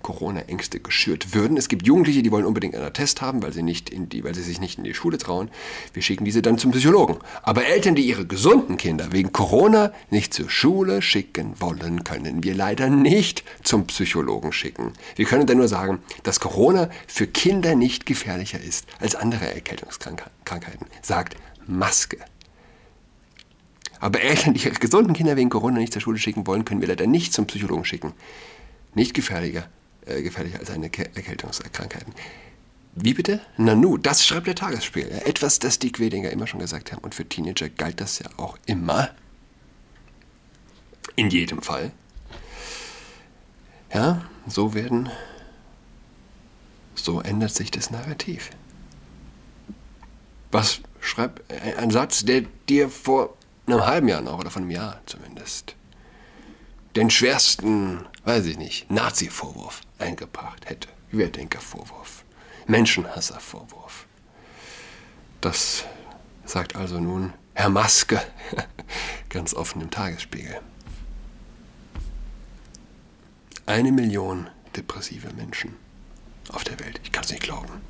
Corona-Ängste 0.06 0.78
geschürt 0.78 1.34
würden. 1.34 1.56
Es 1.56 1.66
gibt 1.68 1.84
Jugendliche, 1.84 2.22
die 2.22 2.30
wollen 2.30 2.46
unbedingt 2.46 2.76
einen 2.76 2.92
Test 2.92 3.22
haben, 3.22 3.42
weil 3.42 3.52
sie, 3.52 3.64
nicht 3.64 3.90
in 3.90 4.08
die, 4.08 4.22
weil 4.22 4.36
sie 4.36 4.42
sich 4.42 4.60
nicht 4.60 4.78
in 4.78 4.84
die 4.84 4.94
Schule 4.94 5.18
trauen. 5.18 5.50
Wir 5.94 6.02
schicken 6.02 6.24
diese 6.24 6.42
dann 6.42 6.58
zum 6.58 6.70
Psychologen. 6.70 7.16
Aber 7.42 7.66
Eltern, 7.66 7.96
die 7.96 8.06
ihre 8.06 8.24
gesunden 8.24 8.76
Kinder 8.76 9.10
wegen 9.10 9.32
Corona 9.32 9.92
nicht 10.10 10.32
zur 10.32 10.48
Schule 10.48 11.02
schicken 11.02 11.54
wollen, 11.58 12.04
können 12.04 12.44
wir 12.44 12.54
leider 12.54 12.88
nicht 12.88 13.42
zum 13.64 13.88
Psychologen 13.88 14.52
schicken. 14.52 14.92
Wir 15.16 15.24
können 15.24 15.48
dann 15.48 15.58
nur 15.58 15.66
sagen, 15.66 15.98
dass 16.22 16.38
Corona 16.38 16.88
für 17.08 17.26
Kinder 17.26 17.74
nicht 17.74 18.06
gefährlicher 18.06 18.60
ist 18.60 18.86
als 19.00 19.16
andere 19.16 19.52
Erkältungskrankheiten, 19.52 20.86
sagt 21.02 21.36
Maske. 21.66 22.18
Aber 23.98 24.20
Eltern, 24.20 24.54
die 24.54 24.64
ihre 24.64 24.78
gesunden 24.78 25.14
Kinder 25.14 25.34
wegen 25.34 25.50
Corona 25.50 25.80
nicht 25.80 25.92
zur 25.92 26.02
Schule 26.02 26.18
schicken 26.18 26.46
wollen, 26.46 26.64
können 26.64 26.80
wir 26.80 26.86
leider 26.86 27.08
nicht 27.08 27.32
zum 27.32 27.46
Psychologen 27.46 27.84
schicken. 27.84 28.12
Nicht 28.94 29.12
gefährlicher 29.12 29.68
äh, 30.06 30.22
gefährlicher 30.22 30.60
als 30.60 30.70
eine 30.70 30.86
Erkältungskrankheiten. 30.86 32.14
Wie 32.94 33.12
bitte? 33.12 33.40
Nanu, 33.58 33.98
das 33.98 34.24
schreibt 34.24 34.46
der 34.46 34.54
Tagesspiel. 34.54 35.06
Etwas, 35.26 35.58
das 35.58 35.78
die 35.78 35.92
Quedinger 35.92 36.30
immer 36.30 36.46
schon 36.46 36.60
gesagt 36.60 36.92
haben. 36.92 37.02
Und 37.02 37.14
für 37.14 37.28
Teenager 37.28 37.68
galt 37.68 38.00
das 38.00 38.20
ja 38.20 38.26
auch 38.38 38.56
immer. 38.64 39.10
In 41.14 41.28
jedem 41.28 41.60
Fall. 41.60 41.92
Ja, 43.92 44.24
so 44.46 44.74
werden, 44.74 45.10
so 46.94 47.20
ändert 47.20 47.54
sich 47.54 47.70
das 47.70 47.90
Narrativ. 47.90 48.50
Was 50.50 50.80
schreibt 51.00 51.42
ein 51.50 51.90
Satz, 51.90 52.24
der 52.24 52.42
dir 52.68 52.88
vor 52.88 53.36
einem 53.66 53.84
halben 53.84 54.08
Jahr 54.08 54.22
noch 54.22 54.38
oder 54.38 54.50
von 54.50 54.62
einem 54.62 54.70
Jahr 54.70 55.00
zumindest 55.06 55.76
den 56.96 57.10
schwersten, 57.10 58.06
weiß 58.24 58.46
ich 58.46 58.56
nicht, 58.56 58.90
Nazi-Vorwurf 58.90 59.82
eingebracht 59.98 60.68
hätte. 60.68 60.88
Querdenkervorwurf, 61.10 62.24
Menschenhasservorwurf. 62.66 64.06
Das 65.40 65.84
sagt 66.44 66.76
also 66.76 66.98
nun 67.00 67.32
Herr 67.54 67.70
Maske 67.70 68.20
ganz 69.28 69.54
offen 69.54 69.80
im 69.80 69.90
Tagesspiegel. 69.90 70.60
Eine 73.66 73.92
Million 73.92 74.48
depressive 74.76 75.32
Menschen 75.34 75.74
auf 76.50 76.64
der 76.64 76.78
Welt. 76.80 77.00
Ich 77.02 77.12
kann 77.12 77.24
es 77.24 77.30
nicht 77.30 77.42
glauben. 77.42 77.80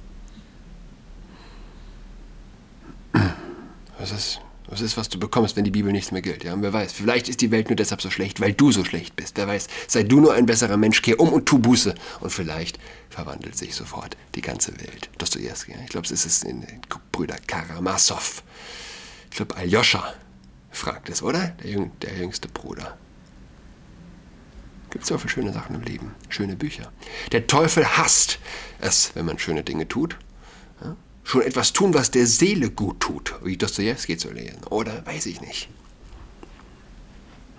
Was 3.98 4.12
ist, 4.12 4.40
was 4.68 4.80
ist, 4.80 4.96
was 4.96 5.08
du 5.08 5.18
bekommst, 5.18 5.56
wenn 5.56 5.64
die 5.64 5.70
Bibel 5.70 5.92
nichts 5.92 6.10
mehr 6.10 6.22
gilt? 6.22 6.42
Ja, 6.42 6.54
und 6.54 6.62
wer 6.62 6.72
weiß, 6.72 6.92
vielleicht 6.92 7.28
ist 7.28 7.40
die 7.40 7.50
Welt 7.50 7.68
nur 7.68 7.76
deshalb 7.76 8.02
so 8.02 8.10
schlecht, 8.10 8.40
weil 8.40 8.52
du 8.52 8.72
so 8.72 8.84
schlecht 8.84 9.14
bist. 9.14 9.36
Wer 9.36 9.46
weiß, 9.46 9.68
sei 9.86 10.02
du 10.02 10.20
nur 10.20 10.34
ein 10.34 10.46
besserer 10.46 10.76
Mensch, 10.76 11.02
kehr 11.02 11.20
um 11.20 11.32
und 11.32 11.46
tu 11.46 11.58
Buße. 11.58 11.94
Und 12.20 12.30
vielleicht 12.30 12.78
verwandelt 13.08 13.56
sich 13.56 13.74
sofort 13.74 14.16
die 14.34 14.42
ganze 14.42 14.72
Welt. 14.80 15.10
Dostoevsky, 15.18 15.72
ja? 15.72 15.78
ich 15.84 15.90
glaube, 15.90 16.06
es 16.06 16.26
ist 16.26 16.44
in 16.44 16.66
Brüder 17.12 17.36
Karamasow. 17.46 18.42
Ich 19.30 19.36
glaube, 19.36 19.56
Aljoscha 19.56 20.14
fragt 20.70 21.08
es, 21.08 21.22
oder? 21.22 21.48
Der, 21.62 21.70
Jüng, 21.70 21.92
der 22.02 22.16
jüngste 22.16 22.48
Bruder. 22.48 22.96
Gibt 24.90 25.04
es 25.04 25.12
auch 25.12 25.20
für 25.20 25.28
schöne 25.28 25.52
Sachen 25.52 25.74
im 25.74 25.82
Leben, 25.82 26.14
schöne 26.28 26.56
Bücher. 26.56 26.90
Der 27.32 27.46
Teufel 27.46 27.86
hasst 27.98 28.38
es, 28.80 29.10
wenn 29.14 29.26
man 29.26 29.38
schöne 29.38 29.62
Dinge 29.62 29.86
tut. 29.86 30.16
Schon 31.26 31.42
etwas 31.42 31.72
tun, 31.72 31.92
was 31.92 32.12
der 32.12 32.24
Seele 32.28 32.70
gut 32.70 33.00
tut, 33.00 33.34
wie 33.42 33.56
Dostoevsky 33.56 34.16
zu 34.16 34.30
lesen. 34.30 34.62
Oder 34.70 35.04
weiß 35.04 35.26
ich 35.26 35.40
nicht. 35.40 35.68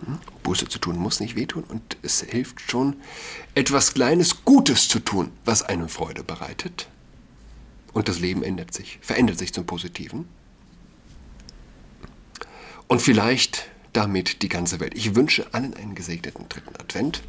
Hm? 0.05 0.19
Buße 0.41 0.69
zu 0.69 0.79
tun 0.79 0.97
muss 0.97 1.19
nicht 1.19 1.35
wehtun 1.35 1.65
und 1.65 1.97
es 2.01 2.21
hilft 2.21 2.61
schon, 2.61 2.95
etwas 3.55 3.93
Kleines 3.93 4.45
Gutes 4.45 4.87
zu 4.87 4.99
tun, 4.99 5.33
was 5.43 5.63
einem 5.63 5.89
Freude 5.89 6.23
bereitet. 6.23 6.87
Und 7.91 8.07
das 8.07 8.19
Leben 8.19 8.41
ändert 8.41 8.73
sich, 8.73 8.99
verändert 9.01 9.37
sich 9.37 9.53
zum 9.53 9.65
Positiven. 9.65 10.29
Und 12.87 13.01
vielleicht 13.01 13.65
damit 13.91 14.43
die 14.43 14.49
ganze 14.49 14.79
Welt. 14.79 14.95
Ich 14.95 15.13
wünsche 15.13 15.53
allen 15.53 15.73
einen 15.73 15.93
gesegneten 15.93 16.47
dritten 16.47 16.73
Advent. 16.77 17.21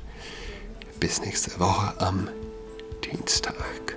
Bis 1.00 1.20
nächste 1.20 1.58
Woche 1.58 2.00
am 2.00 2.28
Dienstag. 3.04 3.96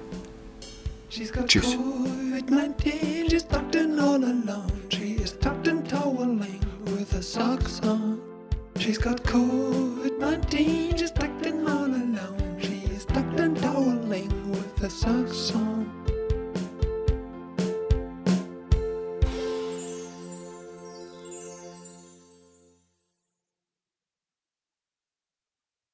She's 1.12 1.30
got 1.30 1.50
Cheers. 1.50 1.76
COVID 1.76 2.50
19. 2.50 3.28
She's 3.28 3.44
tucked 3.44 3.76
in 3.76 4.00
all 4.00 4.16
alone. 4.16 4.72
She 4.88 5.16
is 5.16 5.34
tucked 5.34 5.68
in 5.68 5.84
toweling 5.84 6.64
with 6.86 7.14
a 7.16 7.22
sock 7.22 7.62
on. 7.84 8.22
She's 8.78 8.98
got 8.98 9.22
COVID 9.24 10.18
19. 10.20 10.96
She's 10.96 11.12
tucked 11.12 11.46
in 11.46 11.68
all 11.68 11.84
alone. 11.84 12.58
She 12.62 12.86
is 12.94 13.04
tucked 13.04 13.42
in 13.42 13.56
toweling 13.56 14.52
with 14.52 14.84
a 14.84 14.90
sock 14.90 15.28
on. 15.54 16.01